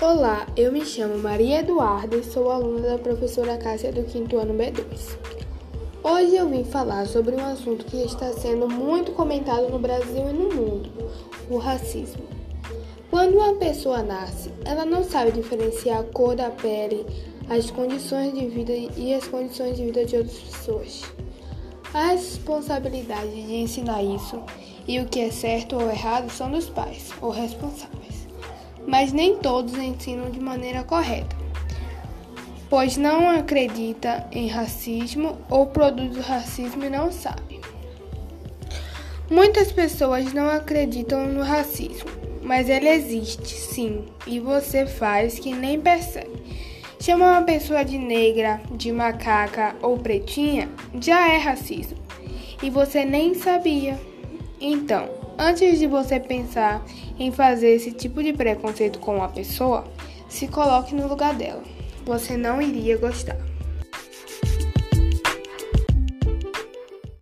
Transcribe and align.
Olá, 0.00 0.46
eu 0.56 0.70
me 0.70 0.84
chamo 0.84 1.18
Maria 1.18 1.58
Eduarda 1.58 2.14
e 2.14 2.22
sou 2.22 2.52
aluna 2.52 2.90
da 2.90 2.98
professora 2.98 3.58
Cássia 3.58 3.90
do 3.90 4.04
quinto 4.04 4.38
ano 4.38 4.54
B2. 4.54 5.18
Hoje 6.04 6.36
eu 6.36 6.48
vim 6.48 6.62
falar 6.62 7.04
sobre 7.08 7.34
um 7.34 7.44
assunto 7.44 7.84
que 7.84 7.96
está 8.04 8.32
sendo 8.32 8.68
muito 8.68 9.10
comentado 9.10 9.68
no 9.68 9.78
Brasil 9.80 10.30
e 10.30 10.32
no 10.32 10.54
mundo: 10.54 10.88
o 11.50 11.58
racismo. 11.58 12.22
Quando 13.10 13.34
uma 13.34 13.54
pessoa 13.54 14.00
nasce, 14.00 14.52
ela 14.64 14.84
não 14.84 15.02
sabe 15.02 15.32
diferenciar 15.32 15.98
a 15.98 16.04
cor 16.04 16.36
da 16.36 16.48
pele, 16.48 17.04
as 17.50 17.68
condições 17.68 18.32
de 18.34 18.46
vida 18.46 18.72
e 18.96 19.12
as 19.12 19.26
condições 19.26 19.76
de 19.76 19.86
vida 19.86 20.04
de 20.04 20.16
outras 20.16 20.38
pessoas. 20.38 21.02
A 21.92 22.12
responsabilidade 22.12 23.32
de 23.32 23.54
ensinar 23.56 24.04
isso 24.04 24.40
e 24.86 25.00
o 25.00 25.06
que 25.06 25.18
é 25.18 25.32
certo 25.32 25.74
ou 25.74 25.90
errado 25.90 26.30
são 26.30 26.52
dos 26.52 26.70
pais 26.70 27.10
ou 27.20 27.30
responsáveis 27.30 28.17
mas 28.88 29.12
nem 29.12 29.36
todos 29.36 29.74
ensinam 29.74 30.30
de 30.30 30.40
maneira 30.40 30.82
correta, 30.82 31.36
pois 32.70 32.96
não 32.96 33.28
acredita 33.28 34.26
em 34.32 34.48
racismo 34.48 35.36
ou 35.50 35.66
produz 35.66 36.16
o 36.16 36.22
racismo 36.22 36.82
e 36.82 36.88
não 36.88 37.12
sabe. 37.12 37.60
Muitas 39.30 39.70
pessoas 39.70 40.32
não 40.32 40.48
acreditam 40.48 41.26
no 41.26 41.42
racismo, 41.42 42.08
mas 42.42 42.70
ele 42.70 42.88
existe 42.88 43.54
sim, 43.54 44.06
e 44.26 44.40
você 44.40 44.86
faz 44.86 45.38
que 45.38 45.52
nem 45.52 45.78
percebe. 45.78 46.38
Chamar 46.98 47.32
uma 47.32 47.42
pessoa 47.42 47.84
de 47.84 47.98
negra, 47.98 48.58
de 48.72 48.90
macaca 48.90 49.76
ou 49.82 49.98
pretinha 49.98 50.70
já 50.98 51.30
é 51.30 51.36
racismo, 51.36 51.98
e 52.62 52.70
você 52.70 53.04
nem 53.04 53.34
sabia. 53.34 54.00
Então, 54.58 55.27
Antes 55.40 55.78
de 55.78 55.86
você 55.86 56.18
pensar 56.18 56.84
em 57.16 57.30
fazer 57.30 57.68
esse 57.68 57.92
tipo 57.92 58.20
de 58.24 58.32
preconceito 58.32 58.98
com 58.98 59.18
uma 59.18 59.28
pessoa, 59.28 59.84
se 60.28 60.48
coloque 60.48 60.96
no 60.96 61.06
lugar 61.06 61.32
dela. 61.32 61.62
Você 62.04 62.36
não 62.36 62.60
iria 62.60 62.98
gostar. 62.98 63.38